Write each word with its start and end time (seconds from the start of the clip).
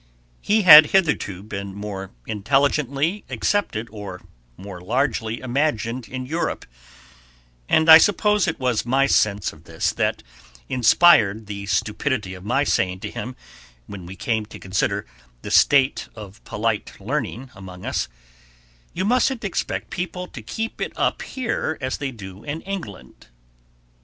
He 0.41 0.63
had 0.63 0.87
hitherto 0.87 1.43
been 1.43 1.75
more 1.75 2.09
intelligently 2.25 3.23
accepted 3.29 3.87
or 3.91 4.19
more 4.57 4.81
largely 4.81 5.39
imagined 5.41 6.07
in 6.07 6.25
Europe, 6.25 6.65
and 7.69 7.87
I 7.87 7.99
suppose 7.99 8.47
it 8.47 8.59
was 8.59 8.83
my 8.83 9.05
sense 9.05 9.53
of 9.53 9.65
this 9.65 9.93
that 9.93 10.23
inspired 10.67 11.45
the 11.45 11.67
stupidity 11.67 12.33
of 12.33 12.43
my 12.43 12.63
saying 12.63 13.01
to 13.01 13.11
him 13.11 13.35
when 13.85 14.07
we 14.07 14.15
came 14.15 14.47
to 14.47 14.57
consider 14.57 15.05
"the 15.43 15.51
state 15.51 16.07
of 16.15 16.43
polite 16.45 16.99
learning" 16.99 17.51
among 17.53 17.85
us, 17.85 18.07
"You 18.93 19.05
mustn't 19.05 19.43
expect 19.43 19.91
people 19.91 20.25
to 20.29 20.41
keep 20.41 20.81
it 20.81 20.93
up 20.95 21.21
here 21.21 21.77
as 21.79 21.97
they 21.99 22.09
do 22.09 22.43
in 22.43 22.61
England." 22.61 23.27